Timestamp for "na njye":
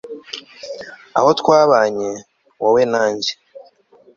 2.91-3.33